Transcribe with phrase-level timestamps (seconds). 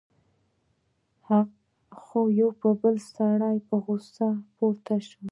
[2.01, 2.49] خو یو
[2.81, 4.27] بل سړی په غصه
[4.57, 5.25] پورته شو: